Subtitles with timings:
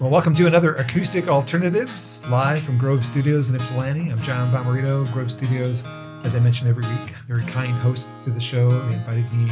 [0.00, 4.08] Well, welcome to another Acoustic Alternatives live from Grove Studios in Ypsilanti.
[4.08, 5.82] I'm John Bomarito, Grove Studios.
[6.24, 8.70] As I mentioned every week, very kind hosts to the show.
[8.70, 9.44] They invited me,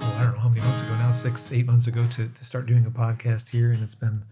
[0.00, 2.42] well, I don't know how many months ago now, six, eight months ago, to, to
[2.42, 4.24] start doing a podcast here, and it's been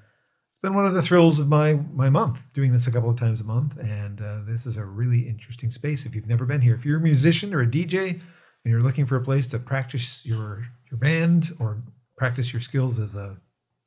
[0.48, 3.18] it's been one of the thrills of my my month doing this a couple of
[3.18, 3.76] times a month.
[3.76, 6.06] And uh, this is a really interesting space.
[6.06, 8.22] If you've never been here, if you're a musician or a DJ and
[8.64, 11.82] you're looking for a place to practice your your band or
[12.16, 13.36] practice your skills as a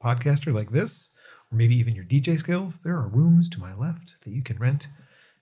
[0.04, 1.10] podcaster like this,
[1.54, 4.58] or maybe even your DJ skills, there are rooms to my left that you can
[4.58, 4.88] rent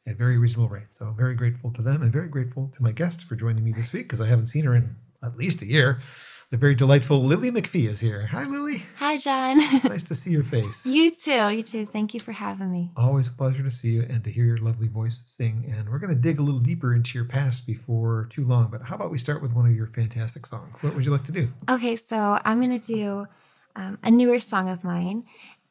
[0.06, 0.98] at very reasonable rates.
[0.98, 3.94] So very grateful to them and very grateful to my guest for joining me this
[3.94, 6.02] week because I haven't seen her in at least a year.
[6.50, 8.28] The very delightful Lily MacPhee is here.
[8.28, 8.84] Hi, Lily.
[8.98, 9.60] Hi, John.
[9.86, 10.86] nice to see your face.
[10.86, 11.48] You too.
[11.50, 11.86] You too.
[11.86, 12.92] Thank you for having me.
[12.98, 15.74] Always a pleasure to see you and to hear your lovely voice sing.
[15.74, 18.68] And we're going to dig a little deeper into your past before too long.
[18.70, 20.76] But how about we start with one of your fantastic songs?
[20.82, 21.54] What would you like to do?
[21.70, 23.28] Okay, so I'm going to do
[23.76, 25.24] um, a newer song of mine,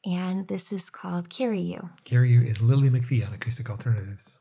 [0.04, 1.90] and this is called Carry You.
[2.04, 4.38] Carry You is Lily MacPhee on Acoustic Alternatives.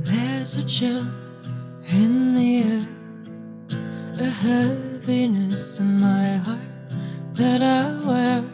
[0.00, 1.06] There's a chill
[1.92, 6.59] in the air, a heaviness in my heart
[7.40, 8.44] that I wear.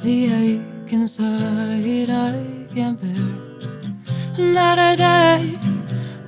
[0.00, 2.32] The ache inside I
[2.74, 3.28] can't bear.
[4.38, 5.58] Another day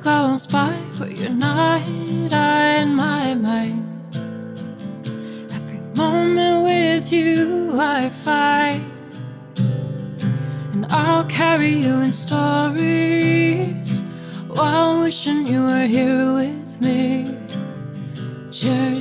[0.03, 3.83] goes by, but you're not in my mind.
[5.57, 8.85] Every moment with you I fight.
[10.75, 14.03] And I'll carry you in stories
[14.49, 17.39] while wishing you were here with me.
[18.51, 18.98] Cherished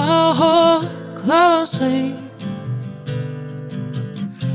[0.00, 2.14] I'll hold closely.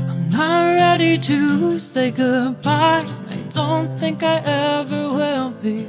[0.08, 3.06] I'm not ready to say goodbye.
[3.28, 5.86] I don't think I ever will be.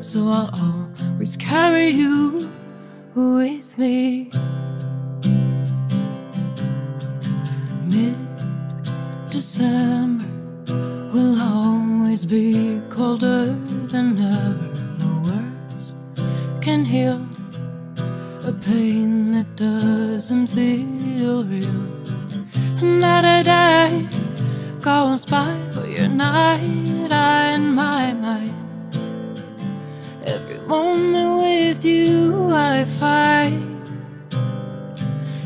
[0.00, 2.50] So I'll always carry you
[3.14, 4.30] with me.
[7.92, 8.18] Mid
[9.30, 10.26] December
[11.14, 13.46] will always be colder
[13.92, 14.72] than ever.
[14.98, 15.94] No words
[16.60, 17.33] can heal
[18.64, 21.86] pain that doesn't feel real.
[22.80, 24.08] Another day
[24.80, 28.98] goes by, but you're not in my mind.
[30.24, 33.60] Every moment with you, I fight.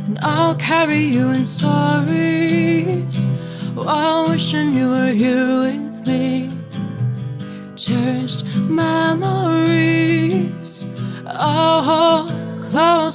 [0.07, 3.29] And I'll carry you in stories
[3.77, 6.53] oh, while wishing you were here with me.
[7.75, 9.59] Cherished memories
[11.27, 12.38] I'll
[12.81, 13.11] I'm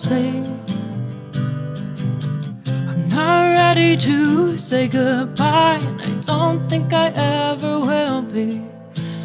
[3.08, 8.62] not ready to say goodbye, and I don't think I ever will be.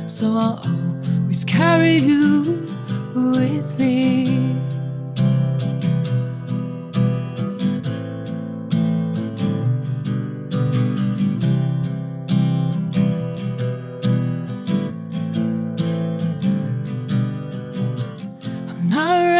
[0.06, 2.68] So I'll always carry you
[3.14, 4.54] with me.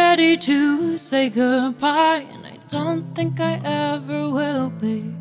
[0.09, 5.11] Ready to say goodbye, and I don't think I ever will be.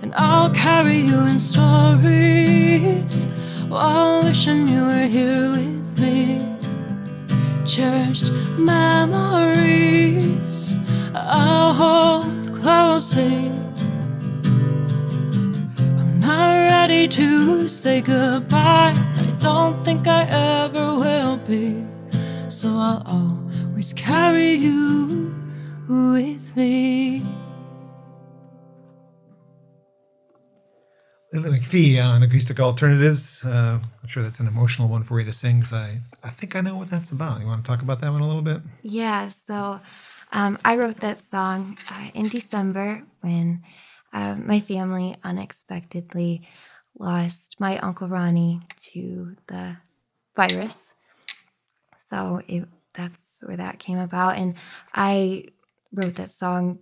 [0.00, 3.26] And I'll carry you in stories
[3.68, 6.40] while wishing you were here with me.
[7.66, 9.14] Cherished memories
[11.14, 13.50] I'll hold closely.
[16.00, 18.94] I'm not ready to say goodbye.
[18.96, 20.22] I don't think I
[20.64, 21.84] ever will be.
[22.48, 23.39] So I'll always
[23.92, 25.34] carry you
[25.88, 27.22] with me.
[31.32, 33.44] Lily MacPhee on Acoustic Alternatives.
[33.44, 35.62] Uh, I'm sure that's an emotional one for you to sing.
[35.64, 37.40] So I, I think I know what that's about.
[37.40, 38.60] You want to talk about that one a little bit?
[38.82, 39.80] Yeah, so
[40.32, 43.62] um, I wrote that song uh, in December when
[44.12, 46.48] uh, my family unexpectedly
[46.98, 48.60] lost my Uncle Ronnie
[48.92, 49.76] to the
[50.34, 50.76] virus.
[52.08, 54.36] So it, that's where that came about.
[54.36, 54.54] And
[54.94, 55.46] I
[55.92, 56.78] wrote that song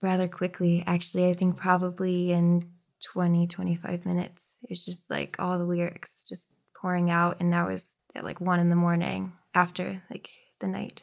[0.00, 1.28] rather quickly, actually.
[1.28, 2.70] I think probably in
[3.04, 4.58] 20, 25 minutes.
[4.64, 7.36] It's just like all the lyrics just pouring out.
[7.40, 10.30] And that was at like one in the morning after like
[10.60, 11.02] the night.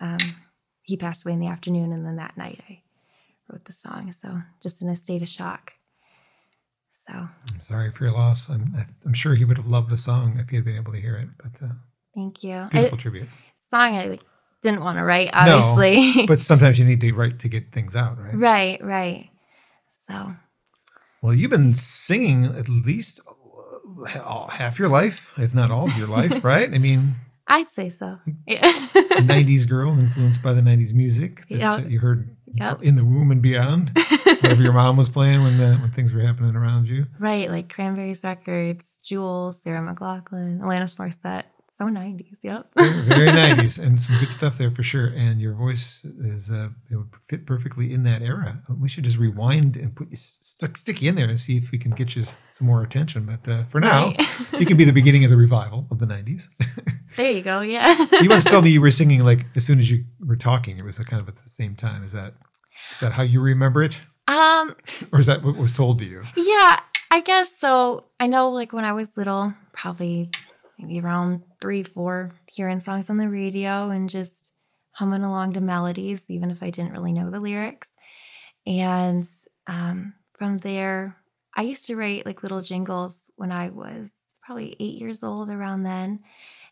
[0.00, 0.18] Um,
[0.82, 1.92] he passed away in the afternoon.
[1.92, 2.82] And then that night I
[3.48, 4.12] wrote the song.
[4.12, 5.72] So just in a state of shock.
[7.06, 8.50] So I'm sorry for your loss.
[8.50, 11.00] I'm, I'm sure he would have loved the song if he had been able to
[11.00, 11.28] hear it.
[11.38, 11.72] But uh,
[12.14, 12.54] thank you.
[12.54, 13.28] I- beautiful tribute.
[13.70, 14.20] song I like
[14.62, 16.14] didn't want to write, obviously.
[16.16, 16.26] No.
[16.26, 18.34] But sometimes you need to write to get things out, right?
[18.34, 19.30] right, right.
[20.08, 20.34] So
[21.22, 23.20] Well, you've been singing at least
[24.14, 26.72] uh, half your life, if not all of your life, right?
[26.72, 27.14] I mean,
[27.46, 28.18] I'd say so.
[28.46, 28.60] Yeah.
[28.92, 31.72] 90s girl influenced by the 90s music that Yeah.
[31.74, 32.82] uh, you heard Yep.
[32.82, 33.92] in the womb and beyond.
[34.24, 37.06] Whatever your mom was playing when the, when things were happening around you.
[37.20, 41.44] right, like Cranberries Records, Jules, Sarah McLachlan, Alanis Morissette.
[41.78, 42.66] So 90s, yep.
[42.76, 45.06] Very, very 90s and some good stuff there for sure.
[45.06, 48.60] And your voice is uh, it would fit perfectly in that era.
[48.80, 51.70] We should just rewind and put you stick, stick you in there and see if
[51.70, 53.26] we can get you some more attention.
[53.26, 54.20] But uh, for now, Right.
[54.58, 56.48] you can be the beginning of the revival of the 90s.
[57.16, 58.06] there you go, yeah.
[58.22, 60.78] you once told me you were singing like as soon as you were talking.
[60.78, 62.02] It was kind of at the same time.
[62.02, 62.34] Is that
[62.94, 64.74] is that how you remember it, um,
[65.12, 66.24] or is that what was told to you?
[66.36, 66.80] Yeah,
[67.12, 68.06] I guess so.
[68.18, 70.30] I know, like when I was little, probably
[70.78, 74.52] maybe around three, four, hearing songs on the radio and just
[74.92, 77.94] humming along to melodies, even if I didn't really know the lyrics.
[78.66, 79.26] And
[79.66, 81.16] um, from there,
[81.56, 84.10] I used to write like little jingles when I was
[84.44, 86.20] probably eight years old, around then.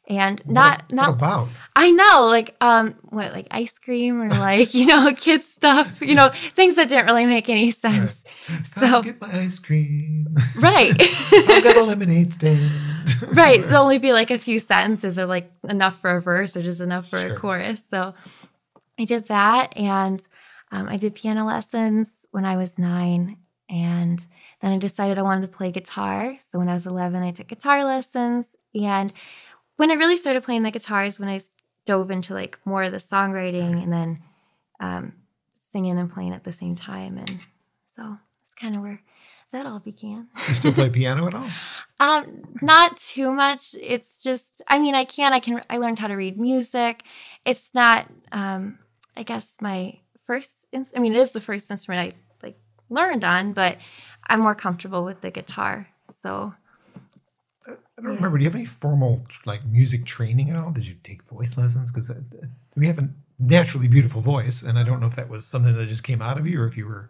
[0.09, 4.29] And not what, not what about I know, like um, what like ice cream or
[4.39, 8.23] like you know kids stuff, you know things that didn't really make any sense.
[8.47, 10.29] Come So- get my ice cream.
[10.57, 10.95] Right.
[11.33, 12.71] I've got a lemonade stand.
[13.29, 13.61] right.
[13.63, 16.81] There'll only be like a few sentences or like enough for a verse or just
[16.81, 17.35] enough for Sure.
[17.35, 17.83] a chorus.
[17.91, 18.15] So
[18.99, 20.23] I did that and
[20.73, 23.37] um, I did piano lessons when I was nine.
[23.69, 24.25] And
[24.61, 26.39] then I decided I wanted to play guitar.
[26.51, 28.57] So when I was 11, I took guitar lessons.
[28.75, 29.13] And
[29.77, 31.41] when I really started playing the guitar is I
[31.85, 34.23] dove into like more of the songwriting and then
[34.81, 35.13] um,
[35.59, 37.19] singing and playing at the same time.
[37.19, 37.29] And
[37.97, 38.03] so
[38.39, 39.01] that's kind of where
[39.57, 40.29] that all began.
[40.49, 41.51] You still play piano at all?
[41.99, 43.75] Um, not too much.
[43.81, 47.03] It's just, I mean, I can, I can, I learned how to read music.
[47.47, 48.79] It's not, um,
[49.17, 52.59] I guess my first, ins- I mean, it is the first instrument I like
[52.91, 53.79] learned on, but
[54.27, 55.89] I'm more comfortable with the guitar.
[56.23, 56.53] So
[57.67, 58.37] I don't remember.
[58.37, 60.73] Do you have any formal like music training at all?
[60.73, 61.91] Did you take voice lessons?
[61.91, 62.11] Because
[62.77, 65.89] we have a naturally beautiful voice, and I don't know if that was something that
[65.89, 67.09] just came out of you, or if you were,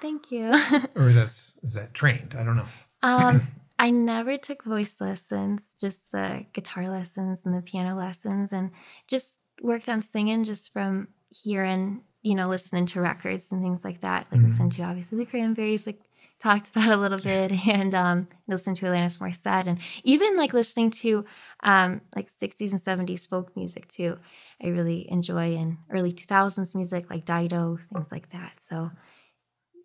[0.00, 0.52] thank you.
[0.94, 2.34] or that's is that trained?
[2.38, 2.66] I don't know.
[3.02, 3.48] um,
[3.78, 8.70] I never took voice lessons, just the guitar lessons and the piano lessons, and
[9.06, 14.00] just worked on singing just from hearing, you know, listening to records and things like
[14.00, 14.26] that.
[14.32, 14.48] Like Mhm.
[14.50, 16.00] listen to obviously the Cranberries, like
[16.40, 20.90] talked about a little bit, and um, listen to Alanis Morissette, and even like listening
[20.92, 21.24] to
[21.62, 24.18] um, like 60s and 70s folk music too.
[24.62, 28.54] I really enjoy and early 2000s music like Dido, things like that.
[28.68, 28.90] So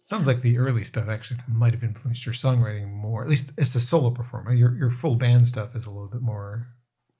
[0.06, 3.24] Sounds like the early stuff actually might have influenced your songwriting more.
[3.24, 6.22] At least as a solo performer, your your full band stuff is a little bit
[6.22, 6.68] more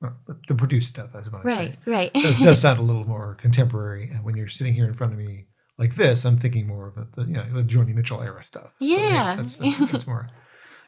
[0.02, 0.18] well,
[0.50, 1.12] the produced stuff.
[1.16, 1.46] I suppose.
[1.46, 2.14] right, right.
[2.14, 4.10] does, does sound a little more contemporary.
[4.10, 5.46] And when you're sitting here in front of me
[5.78, 8.74] like this, I'm thinking more of the, you know the Joni Mitchell era stuff.
[8.80, 9.36] So, Yeah.
[9.38, 10.30] that's, that's, that's more.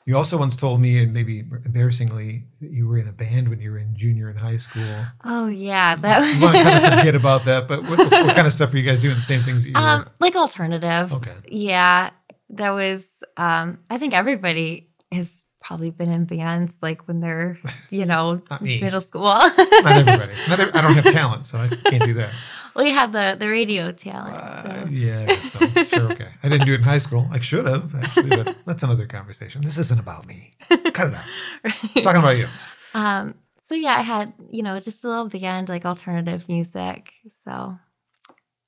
[0.05, 3.59] You also once told me, and maybe embarrassingly, that you were in a band when
[3.59, 5.05] you were in junior and high school.
[5.23, 8.45] oh yeah, that You want to kind of forget about that, but what, what kind
[8.45, 9.15] of stuff are you guys doing?
[9.17, 11.11] The same things that you um like alternative.
[11.11, 11.33] Okay.
[11.47, 12.11] Yeah,
[12.51, 13.03] that was.
[13.37, 17.57] Um, I think everybody has probably been in bands like when they're,
[17.89, 19.23] you know, middle school.
[19.23, 20.33] Not everybody.
[20.47, 22.29] Not every, I don't have talent, so I can't do that.
[22.75, 24.35] We had the the radio talent.
[24.35, 24.89] Uh, so.
[24.89, 25.83] yeah, I so.
[25.85, 26.29] sure, okay.
[26.43, 27.27] I didn't do it in high school.
[27.31, 29.61] I should have actually, but that's another conversation.
[29.61, 30.53] This isn't about me.
[30.93, 31.23] Cut it out.
[31.63, 32.03] Right.
[32.03, 32.47] Talking about you.
[32.93, 33.35] Um,
[33.67, 37.11] so yeah, I had you know just a little band like alternative music.
[37.43, 37.77] So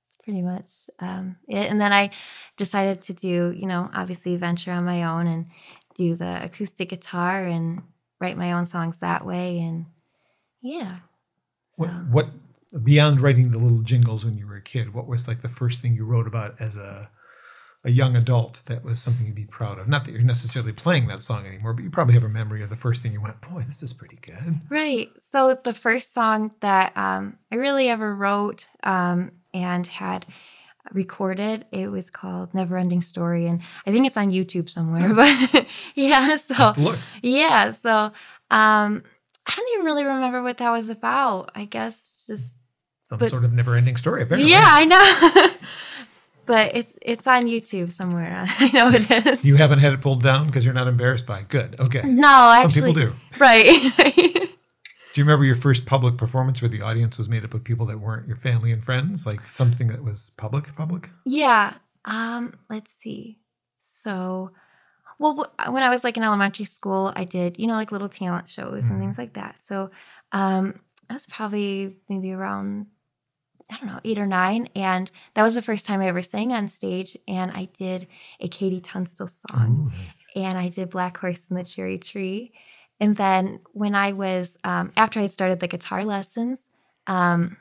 [0.06, 1.70] it's pretty much um, it.
[1.70, 2.12] And then I
[2.58, 5.46] decided to do you know obviously venture on my own and
[5.96, 7.82] do the acoustic guitar and
[8.20, 9.60] write my own songs that way.
[9.60, 9.86] And
[10.62, 10.98] yeah,
[11.76, 12.30] What, So- what
[12.84, 14.94] beyond writing the little jingles when you were a kid?
[14.94, 17.10] What was like the first thing you wrote about as a
[17.84, 19.88] a young adult that was something you'd be proud of?
[19.88, 22.70] Not that you're necessarily playing that song anymore, but you probably have a memory of
[22.70, 25.10] the first thing you went, "Boy, this is pretty good." Right.
[25.32, 30.26] So the first song that um, I really ever wrote um, and had
[30.92, 35.14] recorded, it was called "Never Ending Story," and I think it's on YouTube somewhere.
[35.14, 37.00] But yeah, so look.
[37.22, 38.12] yeah, so
[38.52, 39.04] um,
[39.46, 41.52] I don't even really remember what that was about.
[41.56, 42.54] I guess just
[43.10, 44.22] Some but- sort of never-ending story.
[44.24, 44.52] Apparently.
[44.52, 45.50] yeah, I know.
[46.46, 48.46] but it's it's on YouTube somewhere.
[48.60, 49.46] I know it is.
[49.46, 51.50] You haven't had it pulled down because you're not embarrassed by it.
[51.50, 51.80] Good.
[51.80, 52.02] Okay.
[52.04, 53.14] no, Some actually, Some people do.
[53.40, 54.50] right.
[55.14, 57.88] Do you remember your first public performance where the audience was made up of people
[57.88, 59.26] that weren't your family and friends?
[59.26, 61.10] Like something that was public, public?
[61.26, 61.74] Yeah.
[62.06, 63.40] Um, let's see.
[63.82, 64.52] So,
[65.18, 68.10] well, wh- when I was like in elementary school, I did, you know, like little
[68.10, 68.92] talent shows Mhm.
[68.92, 69.56] and things like that.
[69.68, 69.90] So,
[70.34, 72.86] um, I was probably maybe around
[73.70, 74.70] I don't know, eight or nine.
[74.76, 77.18] And that was the first time I ever sang on stage.
[77.28, 78.08] And I did
[78.40, 79.92] a KT Tunstall song.
[79.94, 80.26] Nice.
[80.36, 82.54] and I did Black Horse and the Cherry Tree.
[83.00, 86.66] And then when I was, um, after I had started the guitar lessons,
[87.06, 87.58] um,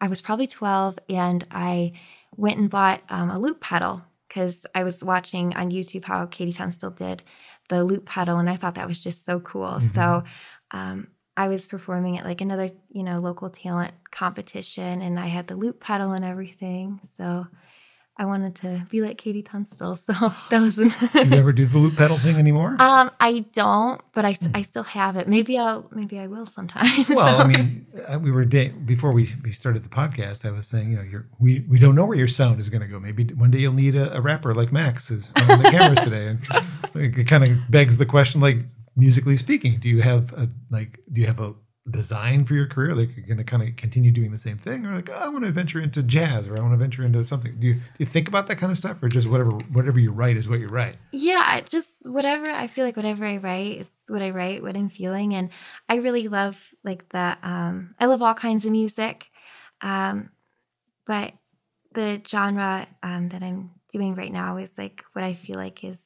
[0.00, 1.92] I was probably 12 and I
[2.36, 6.56] went and bought um, a loop pedal because I was watching on YouTube how KT
[6.56, 7.22] Tunstall did
[7.68, 9.80] the loop pedal and I thought that was just so cool.
[9.80, 10.24] So
[10.72, 15.48] um, I was performing at like another, you know, local talent competition and I had
[15.48, 17.00] the loop pedal and everything.
[17.16, 17.46] So
[18.16, 19.96] I wanted to be like KT Tunstall.
[20.06, 20.12] So
[20.50, 22.76] that was an Do you ever do the loop pedal thing anymore?
[22.78, 25.26] um, I don't, but I, I still have it.
[25.26, 26.86] Maybe I'll maybe I will sometime.
[27.08, 30.44] Well, So- I mean, uh, we were before we, we started the podcast.
[30.44, 32.82] I was saying, you know, you're, we we don't know where your sound is going
[32.82, 33.00] to go.
[33.00, 36.28] Maybe one day you'll need a, a rapper like Max is on the cameras today,
[36.28, 36.38] and
[36.94, 38.58] it kind of begs the question, like
[38.96, 41.54] musically speaking, do you have a like do you have a
[41.90, 42.94] design for your career?
[42.94, 45.28] Like you're going to kind of continue doing the same thing, or like oh, I
[45.28, 47.56] want to venture into jazz, or I want to venture into something.
[47.58, 50.10] Do you do you think about that kind of stuff, or just whatever whatever you
[50.10, 50.96] write is what you write?
[51.12, 54.76] yeah, I just whatever I feel like whatever I write, it's what I write, what
[54.76, 55.50] I'm feeling, and
[55.88, 59.26] I really love like the um, I love all kinds of music,
[59.82, 60.30] um,
[61.06, 61.32] but
[61.92, 66.02] the genre um, that I'm doing right now is like what I feel like is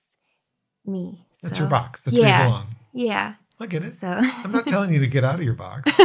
[0.85, 1.25] me.
[1.43, 2.03] That's So, your box.
[2.03, 2.67] That's where you belong.
[2.93, 3.35] Yeah.
[3.61, 3.99] I get it.
[3.99, 5.93] So I'm not telling you to get out of your box.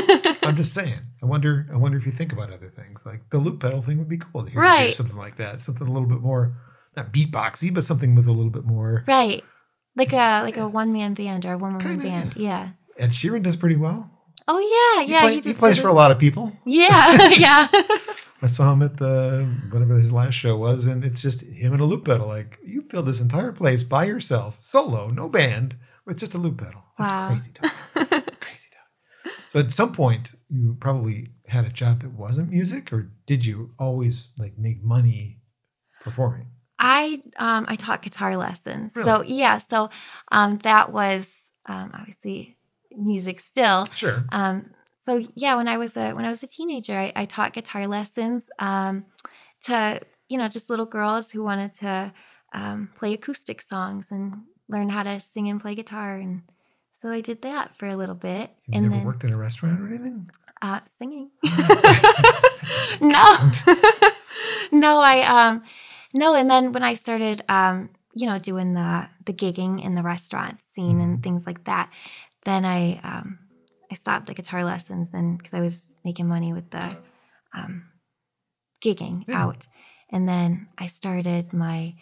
[0.43, 0.99] I'm just saying.
[1.21, 1.67] I wonder.
[1.71, 3.05] I wonder if you think about other things.
[3.05, 4.95] Like the loop pedal thing would be cool to hear, hear Right.
[4.95, 5.61] something like that.
[5.61, 6.57] Something a little bit more,
[6.97, 9.03] not beatboxy, but something with a little bit more.
[9.07, 9.43] right,
[9.95, 12.33] like a like a one man band or a one woman band.
[12.35, 12.69] Yeah.
[12.97, 14.09] Ed Sheeran does pretty well.
[14.47, 15.21] Oh yeah, He, yeah.
[15.21, 16.51] play- he he plays for a lot of people.
[16.65, 17.67] Yeah, yeah.
[18.41, 21.81] I saw him at the whatever his last show was, and it's just him and
[21.81, 22.27] a loop pedal.
[22.27, 25.75] Like you fill this entire place by yourself, solo, no band,
[26.05, 26.83] with just a loop pedal.
[26.98, 27.27] That's Wow.
[27.27, 27.72] crazy talk.
[28.39, 28.88] crazy talk.
[29.50, 33.72] So at some point, you probably had a job that wasn't music, or did you
[33.79, 35.39] always like make money
[36.01, 36.48] performing?
[36.79, 38.93] I um I taught guitar lessons.
[38.93, 39.89] So yeah, so
[40.31, 41.27] um that was
[41.65, 42.57] um obviously
[42.91, 43.86] music still.
[43.95, 44.25] Sure.
[44.29, 44.72] Um
[45.05, 47.88] so yeah, when I was a when I was a teenager, I, I taught guitar
[47.88, 49.05] lessons um
[49.65, 52.13] to you know just little girls who wanted to
[52.53, 56.41] um, play acoustic songs and learn how to sing and play guitar and
[57.01, 59.38] so I did that for a little bit You and never then worked in a
[59.38, 60.29] restaurant or anything?
[60.62, 61.32] uh, singing.
[63.01, 63.38] no,
[64.72, 65.63] no, I um,
[66.13, 70.03] no, and then when I started um, you know, doing the the gigging in the
[70.03, 71.24] restaurant scene and Mhm.
[71.24, 71.89] things like that,
[72.46, 73.39] then I um,
[73.91, 76.96] I stopped the guitar lessons and because I was making money with the
[77.53, 77.89] um,
[78.84, 79.46] gigging Yeah.
[79.46, 79.67] out,
[80.10, 81.96] and then I started my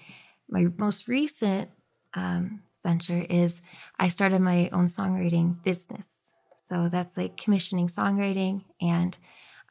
[0.50, 1.70] my most recent
[2.13, 3.62] um, venture is
[4.00, 6.06] I started my own songwriting business.
[6.63, 9.18] So that's like commissioning songwriting, and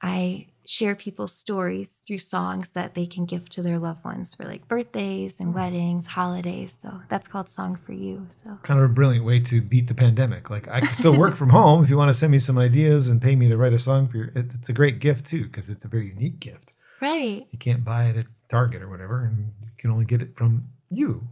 [0.02, 4.44] I share people's stories through songs that they can give to their loved ones for
[4.44, 6.72] like birthdays and weddings, holidays.
[6.80, 8.28] So that's called Song for You.
[8.44, 10.48] So Kind of a brilliant way to beat the pandemic.
[10.48, 13.08] Like I can still work from home if you want to send me some ideas
[13.08, 14.30] and pay me to write a song for you.
[14.34, 16.72] It's a great gift too because it's a very unique gift.
[17.00, 20.36] right, You can't buy it at Target or whatever, and you can only get it
[20.36, 21.26] from you.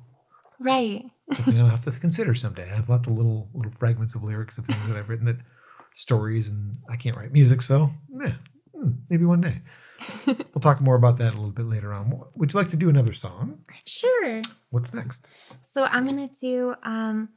[0.61, 2.71] Right, something I'll have to consider someday.
[2.71, 5.38] I have lots of little little fragments of lyrics of things that I've written that
[5.97, 8.35] stories, and I can't write music, so yeah,
[8.75, 9.61] hmm, maybe one day.
[10.27, 12.23] we'll talk more about that a little bit later on.
[12.37, 13.59] Would you like to do another song?
[13.85, 14.43] sure.
[14.71, 15.31] What's next?
[15.69, 17.31] So I'm gonna do um,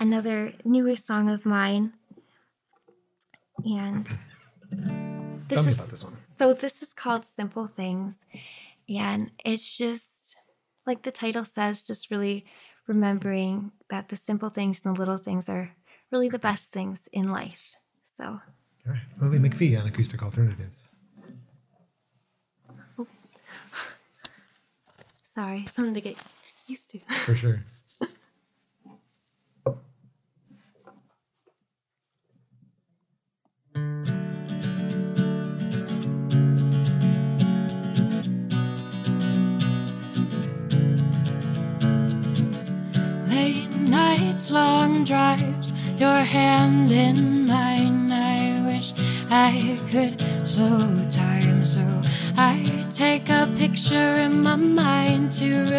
[0.00, 1.92] another newer song of mine,
[3.64, 4.06] and
[5.48, 6.16] this Tell me is about this one.
[6.26, 8.16] So this is called Simple Things.
[8.88, 10.36] And it's just
[10.86, 12.46] like the title says, just really
[12.86, 15.70] remembering that the simple things and the little things are
[16.10, 17.74] really the best things in life.
[18.16, 18.40] So All
[18.86, 20.88] right, Lily MacPhee on Acoustic Alternatives.
[22.98, 23.06] Oh.
[25.34, 26.16] sorry, something to get
[26.66, 26.98] used to.
[27.24, 27.64] For sure.
[49.96, 51.80] Could slow time so
[52.36, 55.75] I take a picture in my mind to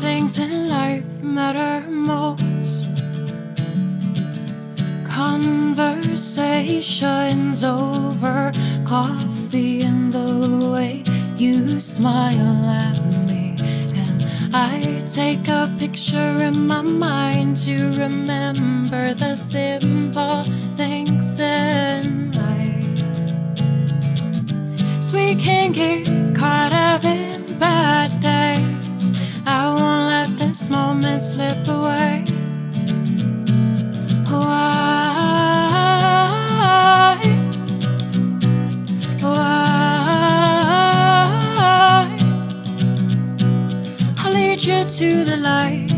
[0.00, 2.88] Things in life matter most.
[5.04, 8.50] Conversations over
[8.84, 11.04] coffee and the way
[11.36, 13.54] you smile at me.
[13.94, 20.42] And I take a picture in my mind to remember the simple
[20.76, 22.98] things in life.
[25.02, 26.06] So we can get
[26.36, 28.61] caught up in bad days.
[31.04, 32.24] I won't let this moment slip away.
[34.28, 34.78] Why?
[39.20, 40.56] Why?
[44.18, 45.90] I'll lead you to the light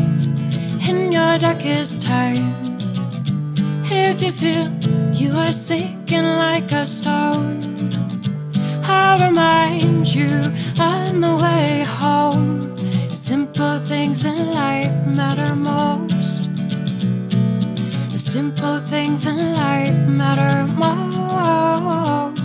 [0.87, 3.21] in your darkest times.
[3.91, 4.71] If you feel
[5.13, 7.61] you are sinking like a stone,
[8.83, 10.29] I'll remind you
[10.79, 12.74] on the way home.
[13.55, 16.49] Simple things in life matter most.
[18.11, 22.41] The simple things in life matter most.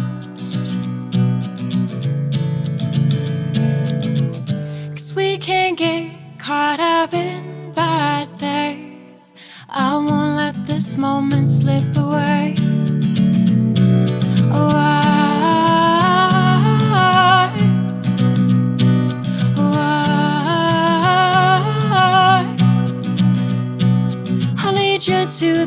[4.94, 9.34] Cause we can get caught up in bad days.
[9.68, 12.59] I won't let this moment slip away.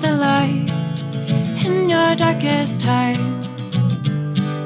[0.04, 0.70] The light
[1.66, 3.48] in your darkest times.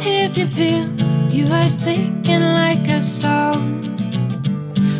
[0.04, 0.90] If you feel
[1.30, 3.84] you are sinking like a stone,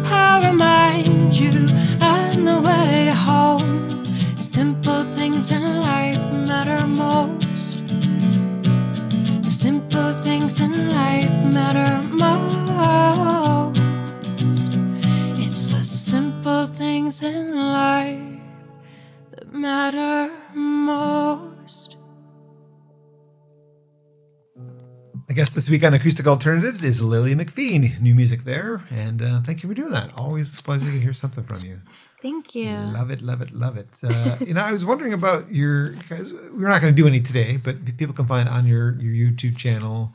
[0.06, 1.54] I'll remind you
[2.02, 3.90] on the way home.
[4.38, 7.80] Simple things in life matter most.
[9.50, 11.97] Simple things in life matter
[19.92, 21.96] matter most.
[25.30, 28.02] I guess this week on Acoustic Alternatives is Lily MacPhee.
[28.02, 30.12] New music there, and uh, thank you for doing that.
[30.18, 31.80] Always a pleasure to hear something from you.
[32.22, 32.72] Thank you.
[32.72, 33.88] Love it, love it, love it.
[34.04, 35.92] Uh, you know, I was wondering about your.
[36.10, 39.14] Guys, we're not going to do any today, but people can find on your your
[39.14, 40.14] YouTube channel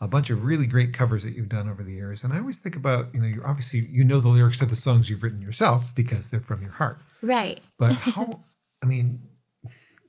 [0.00, 2.24] a bunch of really great covers that you've done over the years.
[2.24, 4.74] And I always think about, you know, you obviously you know the lyrics to the
[4.74, 6.98] songs you've written yourself because they're from your heart.
[7.22, 7.60] Right.
[7.78, 8.42] But how?
[8.82, 9.22] I mean,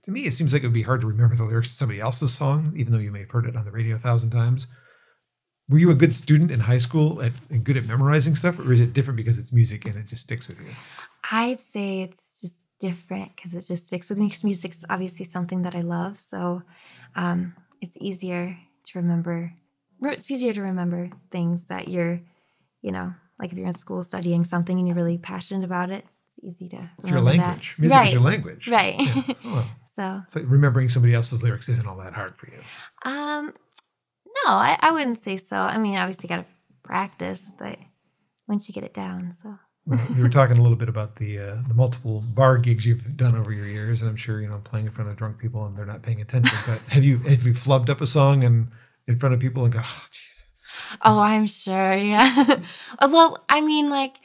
[0.03, 1.99] to me, it seems like it would be hard to remember the lyrics to somebody
[1.99, 4.67] else's song, even though you may have heard it on the radio a thousand times.
[5.69, 8.73] Were you a good student in high school at, and good at memorizing stuff, or
[8.73, 10.71] is it different because it's music and it just sticks with you?
[11.31, 15.61] I'd say it's just different because it just sticks with me because music's obviously something
[15.61, 16.19] that I love.
[16.19, 16.63] So
[17.15, 18.57] um, it's easier
[18.87, 19.53] to remember.
[20.01, 22.19] It's easier to remember things that you're,
[22.81, 26.05] you know, like if you're in school studying something and you're really passionate about it,
[26.37, 27.43] it's easy to It's your remember that.
[27.47, 27.75] language.
[27.77, 28.07] Music right.
[28.07, 28.67] is your language.
[28.67, 28.95] Right.
[28.99, 29.23] Yeah.
[29.45, 29.67] Oh,
[29.97, 30.25] well.
[30.33, 32.59] so remembering somebody else's lyrics isn't all that hard for you.
[33.09, 33.53] Um,
[34.45, 35.55] no, I, I wouldn't say so.
[35.55, 36.45] I mean, obviously, got to
[36.83, 37.77] practice, but
[38.47, 39.55] once you get it down, so
[40.15, 43.35] you were talking a little bit about the uh, the multiple bar gigs you've done
[43.35, 45.77] over your years, and I'm sure you know playing in front of drunk people and
[45.77, 46.57] they're not paying attention.
[46.65, 48.69] But have you have you flubbed up a song and
[49.07, 50.47] in front of people and go, oh, jeez,
[51.03, 52.59] oh, I'm sure, yeah.
[53.01, 54.15] Well, I mean, like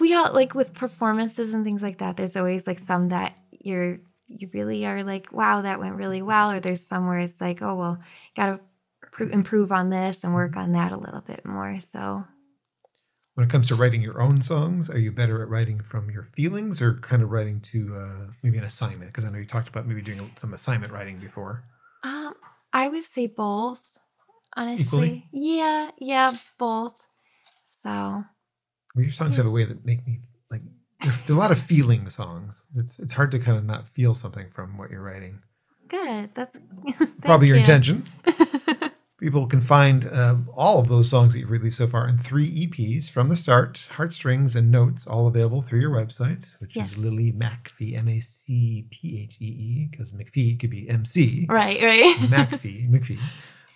[0.00, 2.16] we all like with performances and things like that.
[2.16, 6.52] There's always like some that you're you really are like, wow, that went really well,
[6.52, 7.98] or there's some where it's like, oh well,
[8.36, 8.60] gotta
[9.10, 11.78] pr- improve on this and work on that a little bit more.
[11.92, 12.24] So
[13.34, 16.24] when it comes to writing your own songs, are you better at writing from your
[16.24, 19.12] feelings or kind of writing to uh, maybe an assignment?
[19.12, 21.64] Because I know you talked about maybe doing some assignment writing before.
[22.02, 22.34] Um,
[22.72, 23.96] I would say both.
[24.56, 25.28] Honestly, Equally?
[25.32, 27.00] yeah, yeah, both.
[27.82, 28.24] So
[28.96, 30.62] your songs have a way that make me like.
[31.02, 32.64] There there a lot of feeling songs.
[32.76, 35.40] It's it's hard to kind of not feel something from what you're writing.
[35.88, 36.30] good.
[36.34, 36.56] That's
[37.24, 37.60] Probably your you.
[37.62, 38.06] intention.
[39.18, 42.66] People can find uh, all of those songs that you've released so far in three
[42.66, 46.92] EPs from the start, Heartstrings and Notes, all available through your website, which Yes.
[46.92, 51.46] is Lily MacPhee, M A C P H E E, because McPhee could be MC.
[51.50, 52.16] right, right.
[52.30, 53.18] McPhee, McPhee.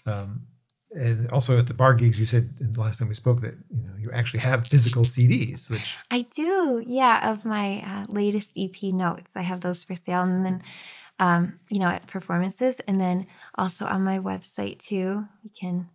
[0.07, 0.47] Um,
[0.95, 3.55] and also at the bar gigs, you said in the last time we spoke that
[3.71, 7.33] you know you actually have physical CDs, which I do, yeah.
[7.33, 10.63] Of my uh, latest EP notes, I have those for sale, and then,
[11.19, 13.27] um, you know, at performances, and then
[13.57, 15.27] also on my website too.
[15.43, 15.89] You can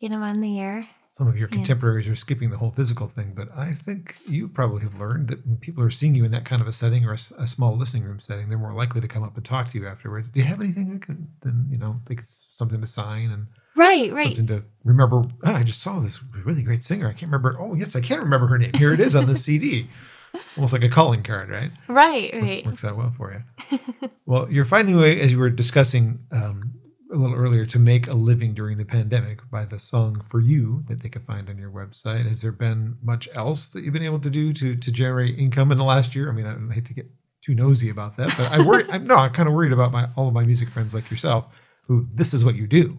[0.00, 0.88] get them on the air.
[1.16, 1.54] Some of your Yeah.
[1.58, 5.46] contemporaries are skipping the whole physical thing, but I think you probably have learned that
[5.46, 8.02] when people are seeing you in that kind of a setting or a small listening
[8.02, 10.28] room setting, they're more likely to come up and talk to you afterwards.
[10.28, 13.46] Do you have anything I can, then, you know, think it's something to sign and
[13.76, 14.26] Right, right.
[14.36, 15.24] something to remember?
[15.44, 17.08] "Ah, I just saw this really great singer.
[17.08, 17.56] I can't remember.
[17.58, 18.72] Oh, yes, I can remember her name.
[18.74, 19.88] Here it is on the CD.
[20.32, 21.70] It's almost like a calling card, right?
[21.88, 22.66] Right, right.
[22.66, 23.80] Works out well for you.
[24.26, 26.74] well, you're finding a way, as you were discussing um,
[27.12, 30.84] a little earlier, to make a living during the pandemic by the song "For You"
[30.88, 32.28] that they could find on your website.
[32.28, 35.72] Has there been much else that you've been able to do to to generate income
[35.72, 36.28] in the last year?
[36.28, 37.10] I mean, I hate to get
[37.42, 38.84] too nosy about that, but I worry.
[38.90, 41.46] I'm no, I'm kind of worried about my all of my music friends like yourself,
[41.88, 42.98] who this is what you do.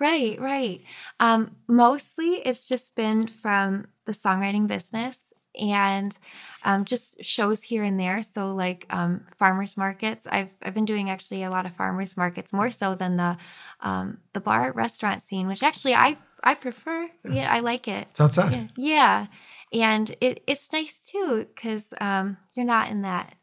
[0.00, 0.82] Right, right.
[1.18, 6.16] Um, mostly it's just been from the songwriting business and
[6.64, 8.22] um, just shows here and there.
[8.22, 10.26] So like um, farmers markets.
[10.30, 13.36] I've I've been doing actually a lot of farmers markets more so than the
[13.80, 17.08] um, the bar restaurant scene, which actually I I prefer.
[17.28, 18.08] Yeah, I like it.
[18.12, 18.52] It's outside.
[18.52, 19.26] Yeah, yeah.
[19.72, 23.34] and it, it's nice too because um, you're not in that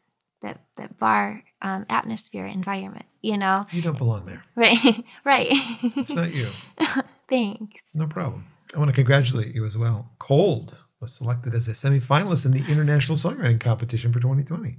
[0.42, 3.06] that that bar um, atmosphere environment.
[3.22, 4.44] You know, You don't belong there.
[4.54, 5.48] right, right.
[5.50, 6.50] It's not you.
[7.28, 7.82] Thanks.
[7.92, 8.46] No problem.
[8.74, 10.10] I want to congratulate you as well.
[10.20, 14.78] Cold was selected as a semifinalist in the International Songwriting Competition for 2020.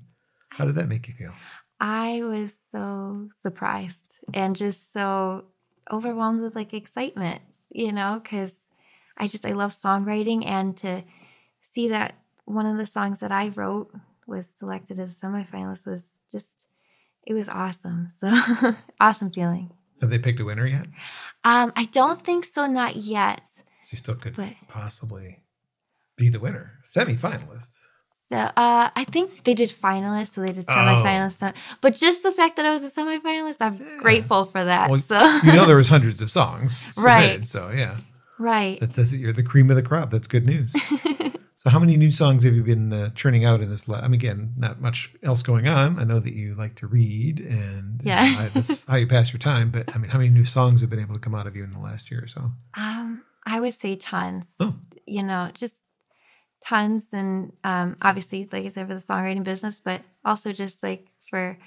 [0.49, 1.33] How did that make you feel?
[1.79, 5.45] I was so surprised and just so
[5.91, 8.53] overwhelmed with like excitement, you know, because
[9.17, 11.03] I just I love songwriting and to
[11.61, 13.91] see that one of the songs that I wrote
[14.25, 16.66] was selected as a semifinalist was just
[17.27, 18.09] it was awesome.
[18.19, 18.27] So
[18.99, 19.69] awesome feeling.
[20.01, 20.85] Have they picked a winner yet?
[21.43, 23.41] Um, I don't think so, not yet.
[23.89, 25.43] She still could But- possibly
[26.17, 27.69] be the winner, semifinalist.
[28.29, 30.73] So uh, I think they did finalists, so they did Oh.
[30.73, 31.37] semifinalists.
[31.37, 33.97] sem- But just the fact that I was a semifinalist, I'm Yeah.
[33.99, 34.89] grateful for that.
[34.89, 37.47] Well, so You know there was hundreds of songs submitted, Right.
[37.47, 37.97] so yeah,
[38.37, 38.79] right.
[38.81, 40.11] that says that you're the cream of the crop.
[40.11, 40.73] That's good news.
[41.67, 43.87] so how many new songs have you been uh, churning out in this?
[43.89, 45.99] La- I mean, again, not much else going on.
[45.99, 48.49] I know that you like to read, and you know, Yeah.
[48.53, 49.69] That's how you pass your time.
[49.71, 51.63] But I mean, how many new songs have been able to come out of you
[51.65, 52.51] in the last year or so?
[52.75, 54.55] Um, I would say tons.
[54.59, 54.75] Oh.
[55.05, 55.81] You know, just
[56.65, 61.07] tons, and um, obviously, like I said, for the songwriting business, but also just like
[61.29, 61.57] for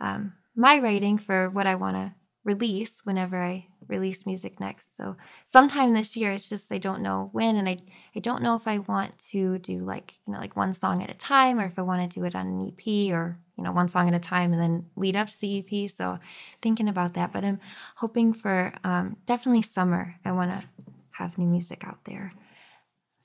[0.00, 4.96] um, my writing for what I want to release whenever I release music next.
[4.96, 7.78] So sometime this year, it's just I don't know when, and I
[8.16, 11.10] I don't know if I want to do like you know like one song at
[11.10, 13.72] a time, or if I want to do it on an EP, or you know
[13.72, 15.90] one song at a time, and then lead up to the EP.
[15.90, 16.18] So
[16.62, 17.60] thinking about that, but I'm
[17.96, 20.16] hoping for um, definitely summer.
[20.24, 20.64] I want to
[21.12, 22.32] have new music out there.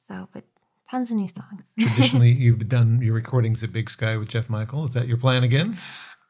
[0.08, 0.44] So, but
[0.92, 1.74] tons of new songs.
[1.80, 4.86] Traditionally, you've done your recordings at Big Sky with Jeff Michael.
[4.86, 5.78] Is that your plan again?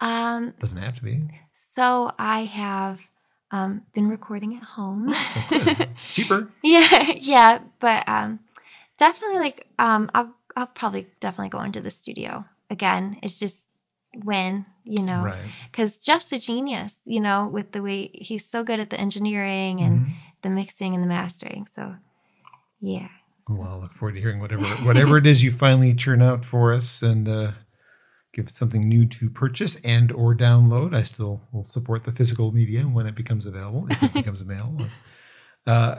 [0.01, 1.23] um, Doesn't have to be.
[1.75, 2.99] So I have
[3.51, 5.13] um, been recording at home.
[6.13, 6.49] Cheaper.
[6.63, 8.39] yeah, yeah, but um,
[8.97, 13.17] definitely like um, I'll I'll probably definitely go into the studio again.
[13.21, 13.69] It's just
[14.23, 15.51] when you know Right.
[15.71, 19.81] because Jeff's a genius, you know, with the way he's so good at the engineering
[19.81, 20.11] and Mhm.
[20.41, 21.67] the mixing and the mastering.
[21.75, 21.95] So,
[22.79, 23.09] yeah.
[23.47, 26.73] Well, I look forward to hearing whatever whatever it is you finally churn out for
[26.73, 27.51] us and uh,
[28.35, 30.93] give something new to purchase and or download.
[30.95, 34.85] I still will support the physical media when it becomes available, if it becomes available.
[35.65, 35.95] Uh,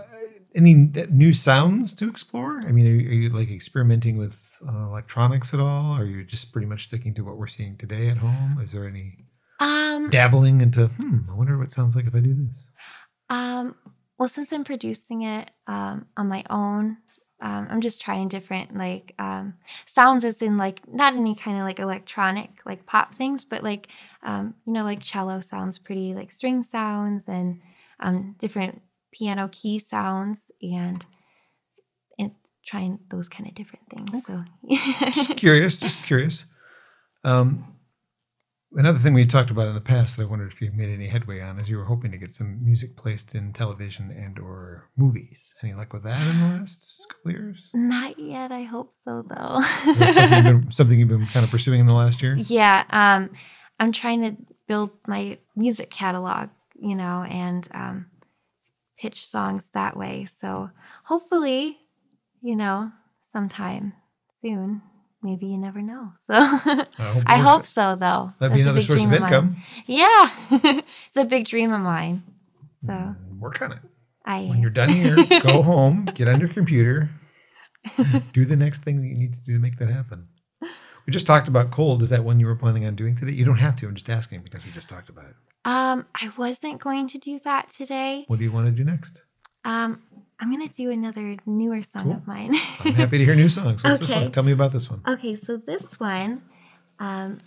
[0.55, 0.75] any
[1.11, 2.61] new sounds to explore?
[2.61, 5.91] I mean, are you, are you like experimenting with uh, electronics at all?
[5.93, 8.61] Or are you just pretty much sticking to what we're seeing today at home?
[8.63, 9.25] Is there any
[9.61, 10.09] Um.
[10.11, 10.87] dabbling into?
[10.89, 12.65] Hmm, I wonder what it sounds like if I do this.
[13.29, 13.75] Um.
[14.19, 16.97] Well, since I'm producing it um, on my own,
[17.41, 19.55] um, I'm just trying different like um,
[19.87, 23.89] sounds, as in like not any kind of like electronic like pop things, but like
[24.23, 27.61] um, you know like cello sounds pretty like string sounds and
[28.01, 28.81] um, different
[29.13, 31.05] piano key sounds and
[32.19, 32.33] and
[32.65, 34.25] trying those kind of different things.
[34.25, 34.43] So
[35.13, 36.47] just curious, just curious.
[37.23, 37.76] Um,
[38.73, 41.09] another thing we talked about in the past that I wondered if you made any
[41.09, 44.89] headway on is you were hoping to get some music placed in television and or
[44.97, 45.39] movies.
[45.63, 47.71] Any luck with that in the last couple years?
[47.75, 48.53] not yet.
[48.53, 49.61] I hope so though.
[49.95, 52.37] Something, you've been, something you've been kind of pursuing in the last year?
[52.37, 53.31] Yeah, um,
[53.79, 56.49] I'm trying to build my music catalog,
[56.79, 58.07] you know, and um,
[58.99, 60.27] pitch songs that way.
[60.41, 60.71] So
[61.05, 61.79] hopefully,
[62.41, 62.91] you know,
[63.31, 63.93] sometime
[64.41, 64.83] soon.
[65.27, 66.13] Maybe you never know.
[66.27, 68.33] So I hope, I hope so, though.
[68.39, 69.57] That'd be That's a another source of income.
[69.87, 70.31] Yeah,
[71.09, 72.23] it's a big dream of mine.
[72.81, 73.79] So Mm, Work on it.
[74.25, 77.11] I When you're done here, go home, get on your computer,
[78.33, 80.29] do the next thing that you need to do to make that happen.
[81.07, 82.03] We just talked about cold.
[82.03, 83.33] Is that one you were planning on doing today?
[83.33, 83.87] You don't have to.
[83.87, 85.37] I'm just asking because we just talked about it.
[85.65, 88.25] um, I wasn't going to do that today.
[88.27, 89.23] What do you want to do next?
[89.67, 90.01] Um,
[90.39, 92.13] I'm gonna do another newer song Cool.
[92.15, 92.55] of mine.
[92.85, 93.83] I'm happy to hear new songs.
[93.83, 94.23] What's this Okay.
[94.23, 94.33] one?
[94.33, 95.03] Tell me about this one.
[95.09, 96.43] Okay, so this one,
[97.01, 97.39] um,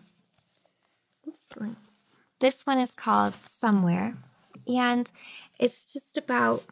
[1.25, 1.47] oops,
[2.41, 4.17] this one is called Somewhere,
[4.67, 5.09] and
[5.59, 6.65] it's just about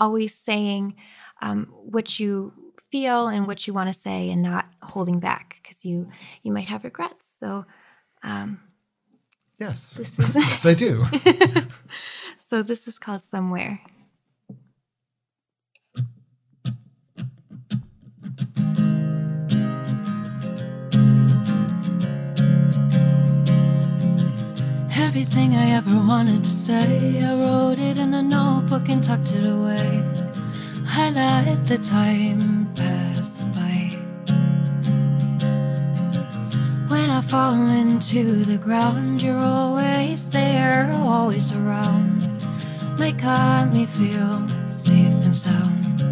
[0.00, 0.96] always saying
[1.40, 2.52] um, what you
[2.90, 6.08] feel and what you want to say, and not holding back because you
[6.42, 7.26] you might have regrets.
[7.28, 7.66] So,
[8.24, 8.60] um,
[9.60, 9.92] Yes.
[9.92, 11.06] this is yes, I do.
[12.40, 13.80] so this is called Somewhere.
[24.96, 29.44] Everything I ever wanted to say, I wrote it in a notebook and tucked it
[29.44, 30.04] away.
[30.86, 33.90] I let the time pass by.
[36.86, 42.28] When I fall into the ground, you're always there, always around.
[42.96, 43.24] Make
[43.72, 46.02] me feel safe and sound.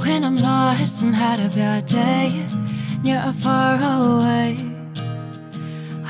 [0.00, 2.44] When I'm lost and had a bad day,
[3.04, 4.71] you're far away.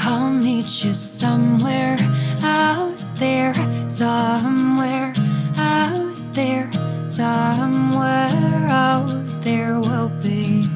[0.04, 1.96] I'll meet you somewhere
[2.42, 3.54] out there,
[3.88, 5.12] somewhere
[5.56, 6.68] out there,
[7.06, 10.68] somewhere out there will be.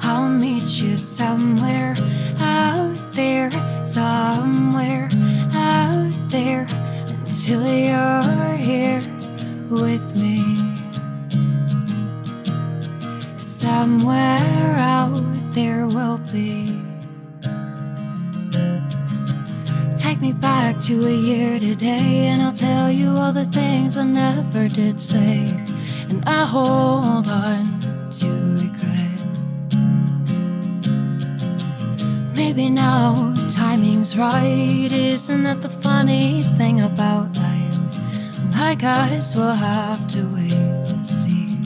[0.00, 1.94] I'll meet you somewhere
[2.40, 3.50] out there,
[3.84, 5.10] somewhere
[5.54, 6.66] out there
[7.06, 9.02] until you're here
[9.68, 10.56] with me.
[13.36, 15.20] Somewhere out
[15.52, 16.91] there will be.
[20.22, 24.68] Me back to a year today, and I'll tell you all the things I never
[24.68, 25.46] did say.
[26.10, 27.80] And I hold on
[28.20, 28.28] to
[28.62, 29.20] regret.
[32.36, 34.92] Maybe now timing's right.
[34.92, 37.78] Isn't that the funny thing about life?
[38.54, 41.56] I guess we'll have to wait and see.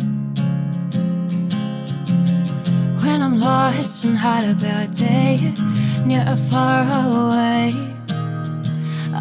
[3.05, 5.53] When I'm lost and had a bad day,
[5.99, 7.96] and you're far away.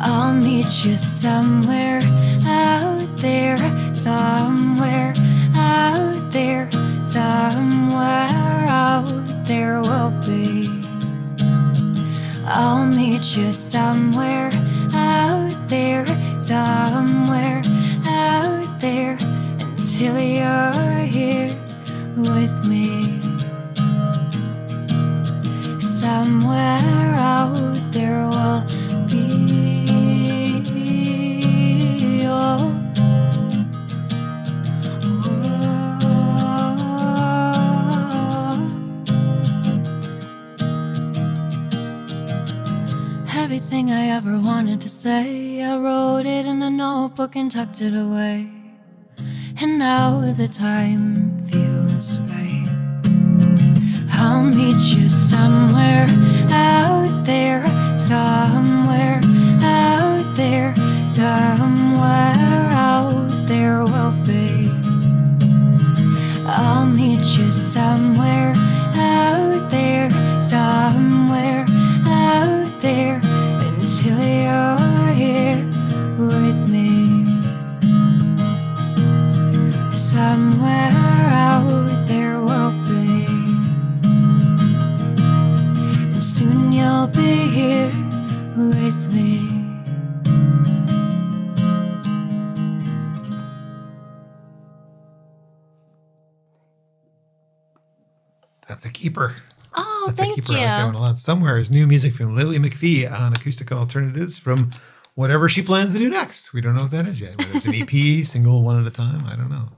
[0.08, 2.00] I'll meet you somewhere
[2.46, 3.58] out there,
[3.91, 5.13] somewhere
[5.56, 6.70] out there,
[7.04, 10.70] somewhere out there will be.
[12.46, 14.52] I'll meet you somewhere
[14.94, 16.06] out there,
[16.39, 17.63] somewhere
[18.08, 19.18] out there
[19.60, 21.56] until you're here
[22.15, 23.20] with me.
[25.82, 28.63] Somewhere out there will
[43.56, 47.96] Everything I ever wanted to say, I wrote it in a notebook and tucked it
[47.96, 48.52] away.
[49.62, 52.68] And now the time feels right.
[54.12, 56.06] I'll meet you somewhere
[56.52, 57.65] out there,
[57.98, 59.22] somewhere
[59.62, 60.76] out there,
[61.08, 64.70] somewhere out there will be.
[66.46, 68.52] I'll meet you somewhere
[68.98, 70.10] out there,
[70.41, 71.14] somewhere
[99.06, 99.36] keeper.
[99.76, 100.54] Oh, That's thank a keeper.
[100.54, 100.60] you.
[100.60, 101.20] I like that one a lot.
[101.20, 104.72] Somewhere is new music from Lily MacPhee on Acoustic Alternatives from
[105.13, 106.54] whatever she plans to do next.
[106.54, 107.38] We don't know what that is yet.
[107.38, 109.70] Whether it's an EP, single, one at a time, I don't know.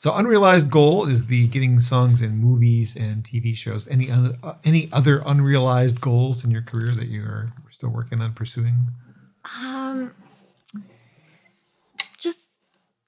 [0.00, 3.86] So, unrealized goal is the getting songs in movies and TV shows.
[3.86, 8.20] Any other uh, any other unrealized goals in your career that you are still working
[8.20, 8.88] on pursuing?
[9.62, 10.12] Um,
[12.18, 12.60] just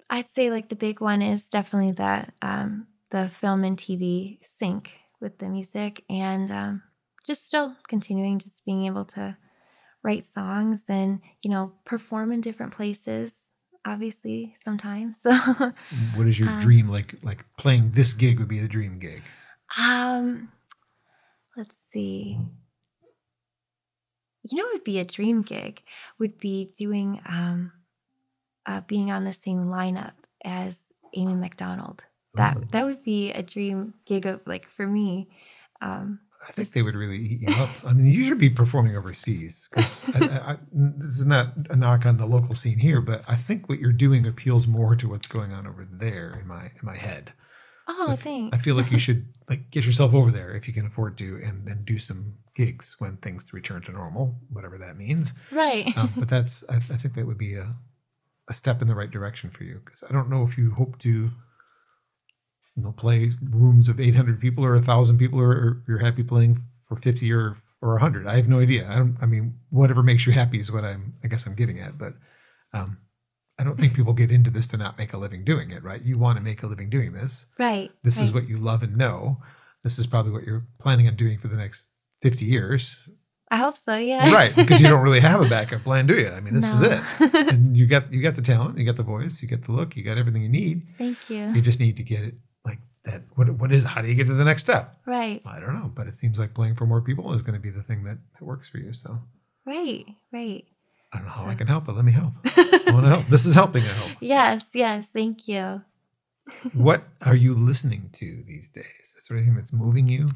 [0.09, 4.91] I'd say like the big one is definitely that um, the film and TV sync
[5.21, 6.83] with the music, and um,
[7.27, 9.37] just still continuing, just being able to
[10.03, 13.51] write songs and you know perform in different places.
[13.87, 15.21] Obviously, sometimes.
[15.27, 15.33] So,
[16.17, 16.89] What is your Um, dream?
[16.89, 19.23] Like like playing this gig would be the dream gig.
[19.79, 20.51] um,
[21.57, 22.39] let's see.
[24.49, 25.83] You know, what would be a dream gig
[26.19, 27.73] would be doing um,
[28.65, 30.13] uh, being on the same lineup
[30.45, 30.81] as
[31.15, 32.05] Amy Macdonald.
[32.37, 32.69] That Ooh.
[32.73, 35.29] that would be a dream gig of like for me.
[35.81, 37.71] Um, I think they would really eat you up.
[37.85, 42.27] I mean, you should be performing overseas because this is not a knock on the
[42.27, 45.67] local scene here, but I think what you're doing appeals more to what's going on
[45.67, 47.33] over there in my in my head.
[47.89, 48.57] Oh, I f- thanks.
[48.57, 51.41] I feel like you should like get yourself over there if you can afford to,
[51.43, 55.33] and and do some gigs when things return to normal, whatever that means.
[55.51, 55.97] right.
[55.97, 57.75] Um, but that's I, I think that would be a
[58.49, 60.99] a step in the right direction for you because I don't know if you hope
[61.01, 61.31] to
[62.77, 66.97] you know play rooms of 800 people or 1000 people or, you're happy playing for
[66.97, 68.89] 50 or or 100 i have no idea.
[68.89, 71.81] I don't i mean whatever makes you happy is what i'm i guess i'm getting
[71.81, 72.15] at but
[72.73, 72.99] um
[73.59, 76.03] i don't think people get into this to not make a living doing it right?
[76.03, 77.47] You want to make a living doing this.
[77.59, 77.91] Right.
[78.03, 79.39] this is what you love and know.
[79.83, 81.85] This is probably what you're planning on doing for the next
[82.23, 82.99] 50 years.
[83.51, 83.97] I hope so.
[83.97, 84.33] Yeah.
[84.35, 86.29] right because you don't really have a backup plan do you?
[86.29, 87.01] I mean this is it.
[87.53, 89.97] And you got you got the talent you got the voice you got the look
[89.97, 90.83] you got everything you need.
[90.99, 91.53] Thank you.
[91.53, 92.35] you just need to get it
[93.07, 95.41] that what what is how do you get to the next step Right.
[95.47, 97.71] i don't know but it seems like playing for more people is going to be
[97.71, 99.19] the thing that, that works for you so
[99.65, 100.05] Right.
[100.33, 100.65] Right.
[101.13, 103.27] i don't know how i can help but let me help i want to help
[103.29, 104.65] this is helping i hope yes.
[104.75, 105.07] Yes.
[105.13, 105.83] Thank you.
[106.75, 108.85] what are you listening to these days
[109.19, 110.29] is there anything that's moving you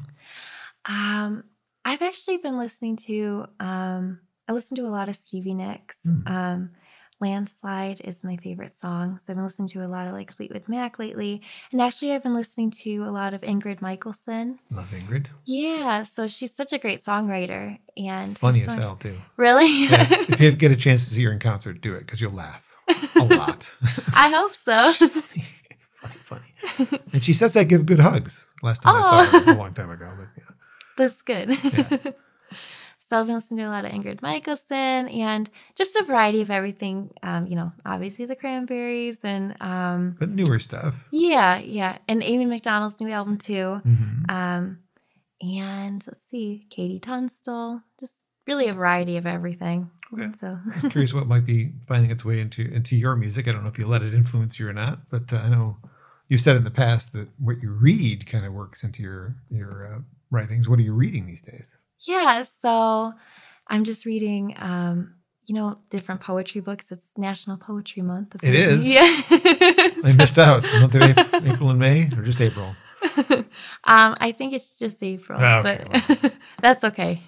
[0.85, 1.43] Um,
[1.85, 3.45] I've actually been listening to.
[3.59, 5.95] Um, I listen to a lot of Stevie Nicks.
[6.05, 6.29] Mm.
[6.29, 6.69] Um,
[7.21, 9.19] Landslide is my favorite song.
[9.19, 11.41] So I've been listening to a lot of like Fleetwood Mac lately.
[11.71, 14.59] And actually, I've been listening to a lot of Ingrid Michaelson.
[14.71, 19.85] love ingrid Yeah, so she's such a great songwriter and funny as hell too Really?
[19.87, 22.31] yeah, if you get a chance to see her in concert do it because you'll
[22.33, 22.75] laugh
[23.15, 23.71] a lot
[24.15, 24.91] I hope so.
[26.01, 29.39] funny funny and she says that give good hugs last time i saw Oh.
[29.45, 30.55] her a long time ago but yeah
[30.97, 31.49] That's good.
[31.63, 32.11] Yeah.
[33.11, 36.49] so I've been listening to a lot of Ingrid Michaelson and just a variety of
[36.49, 37.11] everything.
[37.21, 42.45] Um, you know, obviously the Cranberries and um, but newer stuff yeah, yeah, and Amy
[42.45, 43.81] Macdonald's new album too.
[43.85, 44.31] Mhm.
[44.31, 44.79] Um,
[45.41, 47.81] and let's see, KT Tunstall.
[47.99, 48.13] Just
[48.47, 49.89] really a variety of everything.
[50.13, 53.49] okay So I'm curious what might be finding its way into into your music.
[53.49, 55.79] I don't know if you let it influence you or not, but uh, I know
[56.29, 59.95] you said in the past that what you read kind of works into your your
[59.95, 60.69] uh, writings.
[60.69, 61.75] What are you reading these days?
[62.05, 63.13] Yeah, so
[63.67, 64.55] I'm just reading.
[64.57, 65.15] Um,
[65.47, 66.85] you know, different poetry books.
[66.91, 68.37] It's National Poetry Month.
[68.41, 68.87] It is?
[68.87, 69.03] Yeah.
[69.03, 70.63] I missed out.
[70.63, 71.01] Month of
[71.45, 72.73] April, and May, or just April?
[73.83, 75.83] um, I think it's just April, Ah, okay,
[76.21, 77.21] but that's okay.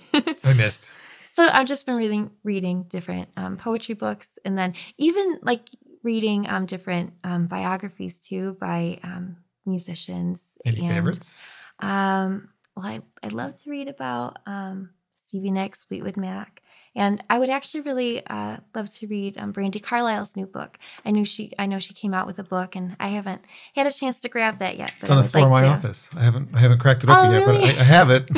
[0.43, 0.91] I missed.
[1.31, 5.67] so I've just been reading reading different um, poetry books, and then even like
[6.03, 10.41] reading um, different um, biographies too by um, musicians.
[10.63, 11.37] Any and, favorites?
[11.79, 14.89] Um, well, I I love to read about um,
[15.25, 16.59] Stevie Nicks, Fleetwood Mac.
[16.95, 20.77] And I would actually really uh, love to read um, Brandi Carlile's new book.
[21.03, 23.41] I knew she, I know she came out with a book, and I haven't
[23.75, 24.93] had a chance to grab that yet.
[24.99, 25.67] But It's on I the floor like of my to.
[25.87, 26.09] office.
[26.15, 27.69] I haven't I haven't cracked it open Oh, yet, but really?
[27.69, 28.29] I, I have it.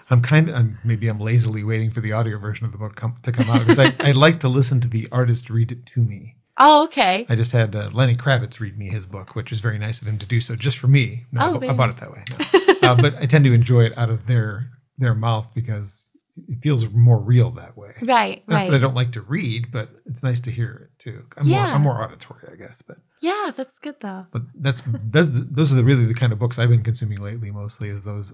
[0.10, 2.96] I'm kind of I'm, maybe I'm lazily waiting for the audio version of the book
[2.96, 5.84] come, to come out because I, I like to listen to the artist read it
[5.86, 6.36] to me.
[6.62, 7.26] Oh, okay.
[7.28, 10.08] I just had uh, Lenny Kravitz read me his book, which was very nice of
[10.08, 11.26] him to do so just for me.
[11.32, 12.24] No, I Oh, bu- I, bought it that way.
[12.30, 12.59] No.
[12.98, 16.08] uh, but I tend to enjoy it out of their their mouth because
[16.48, 17.92] it feels more real that way.
[18.02, 21.24] Right, Not that I don't like to read, but it's nice to hear it too.
[21.36, 21.74] I'm more Yeah.
[21.74, 22.80] I'm more auditory, I guess.
[22.86, 24.26] But Yeah, that's good though.
[24.32, 27.50] but that's those those are the, really the kind of books I've been consuming lately.
[27.50, 28.32] Mostly is those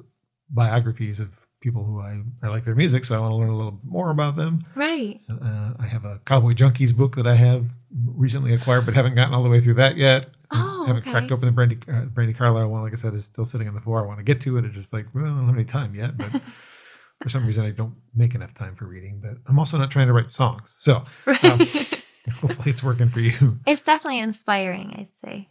[0.51, 1.29] biographies of
[1.61, 4.11] people who I, I like their music, so I want to learn a little more
[4.11, 4.65] about them.
[4.77, 5.21] Right.
[5.31, 7.67] Uh, I have a Cowboy Junkies book that I have
[8.05, 10.29] recently acquired, but haven't gotten all the way through that yet.
[10.51, 11.11] Oh, haven't okay.
[11.11, 12.83] cracked open the Brandi uh, Brandi Carlile one.
[12.83, 14.03] Like I said, is still sitting on the floor.
[14.03, 14.65] I want to get to it.
[14.65, 16.31] It's just like well, I don't have any time yet, but
[17.23, 19.21] for some reason I don't make enough time for reading.
[19.23, 21.45] But I'm also not trying to write songs, so Right.
[21.45, 23.59] um, hopefully it's working for you.
[23.67, 25.49] it's definitely inspiring, I'd say.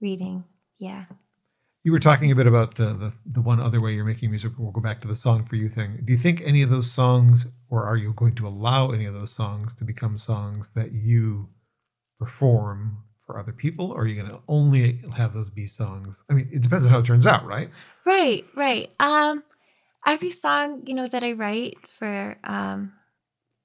[0.00, 0.44] Reading.
[0.78, 1.04] Yeah.
[1.82, 4.52] You were talking a bit about the, the the one other way you're making music.
[4.58, 6.02] We'll go back to the song for you thing.
[6.04, 9.14] Do you think any of those songs, or are you going to allow any of
[9.14, 11.48] those songs to become songs that you
[12.20, 16.22] perform for other people, or are you going to only have those be songs?
[16.28, 17.70] I mean, it depends on how it turns out, right?
[18.04, 18.90] Right, right.
[19.00, 19.42] Um
[20.06, 22.92] every song, you know, that I write for um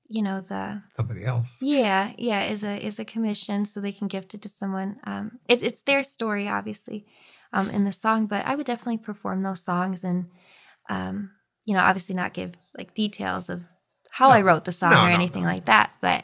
[0.08, 1.58] you know, the Somebody else.
[1.62, 4.98] yeah, yeah, is a is a commission so they can gift it to someone.
[5.06, 7.06] Um it, it's their story obviously
[7.54, 10.28] um in the song, but I would definitely perform those songs and
[10.90, 11.32] um
[11.66, 13.68] you know, obviously not give like details of
[14.12, 15.50] how I wrote the song No, or no, anything no.
[15.50, 16.24] like that, but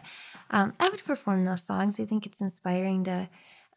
[0.52, 2.00] um I would perform those songs.
[2.00, 3.28] I think it's inspiring to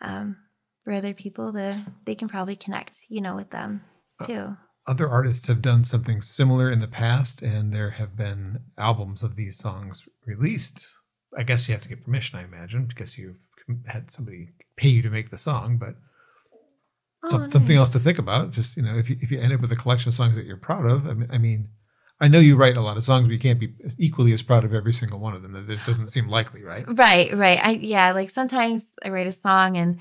[0.00, 0.36] um
[0.84, 3.82] for other people to they can probably connect, you know, with them
[4.20, 4.56] Uh, too.
[4.86, 9.34] Other artists have done something similar in the past, and there have been albums of
[9.34, 10.86] these songs released.
[11.38, 13.40] I guess you have to get permission, I imagine, because you've
[13.86, 15.94] had somebody pay you to make the song, but
[17.24, 17.78] Oh, something nice.
[17.78, 18.50] else to think about.
[18.50, 20.44] Just you know, if you if you end up with a collection of songs that
[20.44, 21.70] you're proud of, I mean, I mean,
[22.24, 24.64] I know you write a lot of songs, but you can't be equally as proud
[24.64, 25.52] of every single one of them.
[25.52, 26.82] That it doesn't seem likely, right?
[26.88, 27.58] Right, right.
[27.62, 29.98] I yeah, like sometimes I write a song and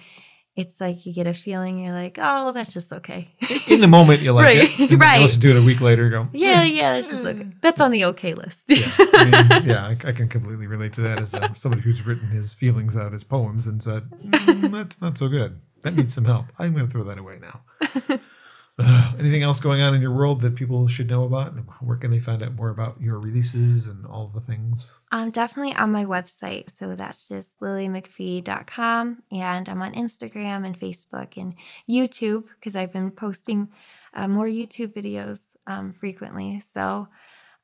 [0.56, 3.28] it's like you get a feeling you're like, oh, that's just okay.
[3.68, 5.18] In the moment, you like Right, then right.
[5.18, 7.46] You listen to it a week later, and go, yeah, yeah, that's just okay.
[7.60, 8.60] That's on the okay list.
[8.68, 12.06] yeah, I mean, yeah, I, I can completely relate to that as uh somebody who's
[12.06, 15.60] written his feelings out as poems and said, "Mm, that's not so good.
[15.82, 16.46] That needs some help.
[16.58, 18.20] I'm going to throw that away now.
[19.20, 21.54] Anything else going on in your world that people should know about?
[21.82, 24.92] Where can they find out more about your releases and all the things?
[25.12, 26.72] I'm definitely on my website.
[26.72, 29.24] So that's just lilymcphee.com.
[29.32, 31.54] And I'm on Instagram and Facebook and
[31.88, 33.70] YouTube because I've been posting
[34.16, 36.64] uh, more YouTube videos um, frequently.
[36.74, 37.08] So,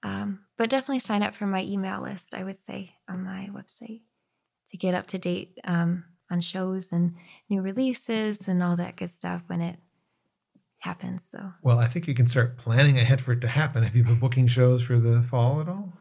[0.04, 4.02] um, but definitely sign up for my email list, I would say, on my website
[4.70, 7.16] to get up to date um, on shows and
[7.50, 9.80] new releases and all that good stuff when it
[10.80, 11.24] happens.
[11.32, 13.84] So, Well, I think you can start planning ahead for it to happen.
[13.84, 15.94] Have you been booking shows for the fall at all?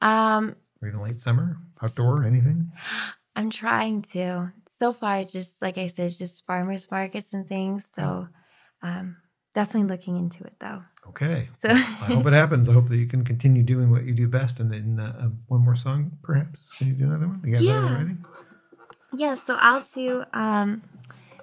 [0.00, 1.56] um, Or in the late summer?
[1.82, 2.24] Outdoor?
[2.24, 2.70] Anything?
[3.36, 4.52] I'm trying to.
[4.78, 7.84] So far, just like I said, it's just farmers markets and things.
[7.94, 8.28] So,
[8.82, 9.16] um,
[9.54, 10.82] definitely looking into it though.
[11.08, 11.48] Okay.
[11.60, 11.74] So, I
[12.06, 12.68] hope it happens.
[12.68, 14.60] I hope that you can continue doing what you do best.
[14.60, 16.72] And then uh, one more song, perhaps.
[16.78, 17.40] Can you do another one?
[17.44, 17.98] You got another Yeah.
[17.98, 18.16] ready?
[19.14, 19.34] yeah.
[19.34, 20.82] So I'll do um,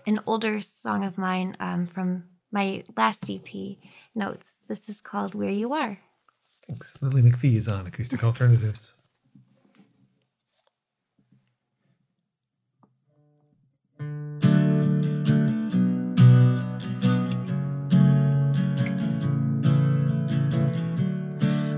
[0.08, 3.78] an older song of mine um, from my last EP,
[4.16, 4.48] Notes.
[4.68, 6.00] This is called "Where You Are."
[6.68, 6.94] Thanks.
[7.02, 8.94] Lily MacPhee is on Acoustic Alternatives.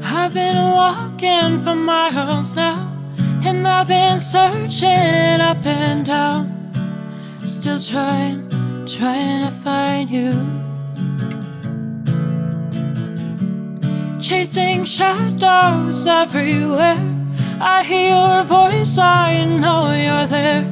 [0.03, 2.97] I've been walking for miles now,
[3.45, 6.71] and I've been searching up and down,
[7.43, 8.47] still trying,
[8.85, 10.60] trying to find you.
[14.31, 16.97] Chasing shadows everywhere,
[17.59, 20.63] I hear your voice, I know you're there.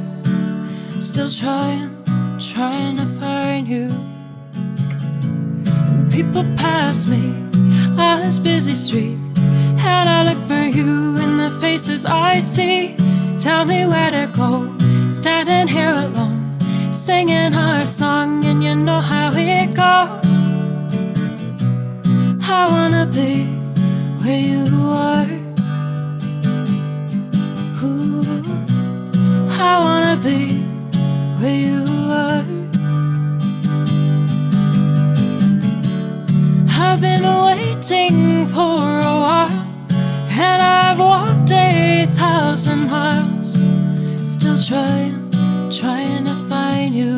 [1.01, 1.91] Still trying,
[2.39, 3.89] trying to find you.
[6.10, 7.32] People pass me
[8.01, 9.18] on this busy street.
[9.38, 12.95] And I look for you in the faces I see.
[13.38, 14.74] Tell me where to go,
[15.10, 16.57] standing here alone,
[16.93, 20.29] singing our song, and you know how it goes.
[22.52, 23.45] I wanna be
[24.22, 25.30] where you are.
[27.84, 28.24] Ooh,
[29.52, 30.64] I wanna be
[31.39, 32.45] where you are.
[36.72, 38.82] I've been waiting for
[39.12, 39.68] a while,
[40.30, 43.54] and I've walked a thousand miles,
[44.26, 45.30] still trying,
[45.70, 47.16] trying to find you.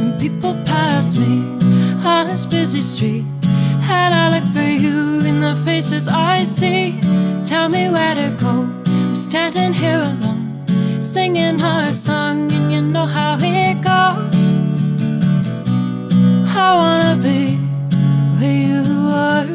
[0.00, 1.60] And people pass me
[2.04, 7.00] on this busy street, and I look for you in the faces I see.
[7.44, 8.68] Tell me where to go.
[8.86, 10.64] I'm standing here alone,
[11.00, 14.58] singing our song, and you know how it goes.
[16.56, 17.56] I wanna be
[18.38, 18.82] where you
[19.28, 19.46] are.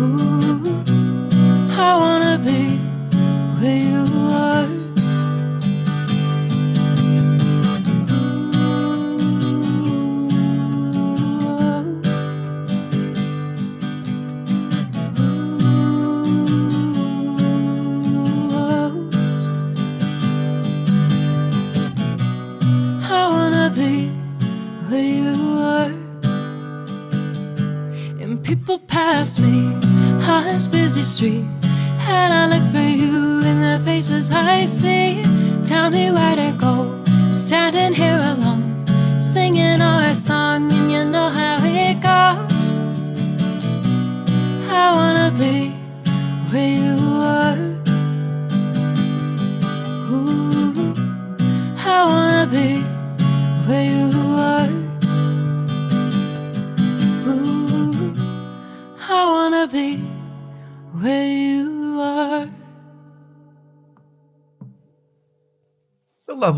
[0.00, 0.82] Ooh,
[1.88, 2.78] I wanna be
[3.60, 3.89] where you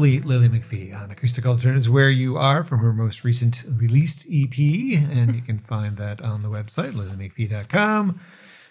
[0.03, 4.59] lovely Lily MacPhee on Acoustic Alternatives, where you are from her most recent released EP.
[4.59, 8.21] And you can find that on the website, lilymcphee.com.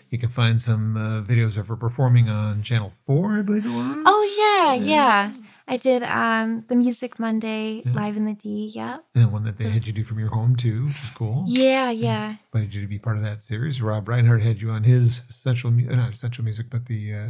[0.10, 3.70] You can find some uh, videos of her performing on Channel 4, I believe it
[3.70, 4.04] was.
[4.06, 5.34] Oh yeah, yeah.
[5.70, 7.94] I did um, the Music Monday Yeah.
[7.94, 8.74] live in the D.
[8.76, 8.98] Yeah.
[9.16, 11.46] And one that they had you do from your home, too, which is cool.
[11.48, 12.36] Yeah, yeah.
[12.54, 13.82] Invited you to be part of that series.
[13.82, 17.28] Rob Reinhardt had you on his essential, uh, not essential music, but the uh,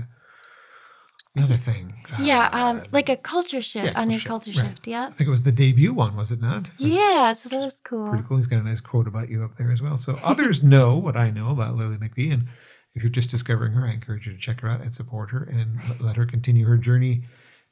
[1.35, 1.93] Another thing.
[2.19, 4.87] yeah, um, uh, like a culture shift, yeah, on a culture culture shift, right.
[4.87, 5.07] Yeah.
[5.07, 6.69] I think it was the debut one, was it not?
[6.77, 8.09] Yeah, so that was cool.
[8.09, 8.35] Pretty cool.
[8.37, 9.97] He's got a nice quote about you up there as well.
[9.97, 12.33] So others know what I know about Lily MacPhee.
[12.33, 12.47] And
[12.95, 15.43] if you're just discovering her, I encourage you to check her out and support her
[15.43, 17.23] and let- her continue her journey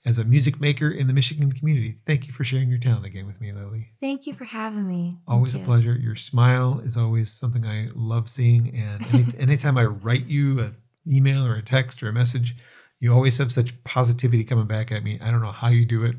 [0.06, 1.98] as a music maker in the Michigan community.
[2.06, 3.90] Thank you for sharing your talent again with me, Lily.
[4.00, 5.18] Thank you for having me.
[5.28, 5.94] Thank Always a pleasure.
[5.96, 8.74] Your smile is always something I love seeing.
[8.74, 12.56] And any, anytime I write you an email or a text or a message,
[13.00, 15.20] you always have such positivity coming back at me.
[15.22, 16.16] I don't know how you do it.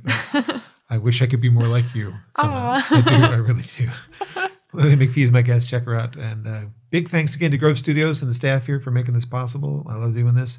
[0.89, 2.15] I wish I could be more like you.
[2.37, 2.81] somehow.
[2.91, 3.15] I do.
[3.15, 3.91] I really do.
[4.73, 5.69] Lily MacPhee is my guest.
[5.69, 6.17] Check her out.
[6.17, 9.25] And uh, big thanks again to Grove Studios and the staff here for making this
[9.25, 9.87] possible.
[9.89, 10.59] I love doing this.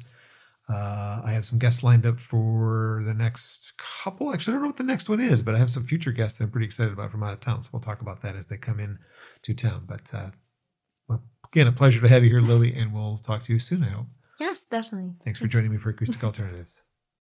[0.68, 4.32] Uh, I have some guests lined up for the next couple.
[4.32, 6.38] Actually, I don't know what the next one is, but I have some future guests
[6.38, 7.62] that I'm pretty excited about from out of town.
[7.62, 8.98] So we'll talk about that as they come in
[9.42, 9.84] to town.
[9.86, 10.30] But uh,
[11.08, 13.82] well, again, a pleasure to have you here, Lily, and we'll talk to you soon,
[13.82, 14.06] I hope.
[14.42, 15.12] Yes, definitely.
[15.24, 16.82] Thanks for joining me for Acoustic Alternatives.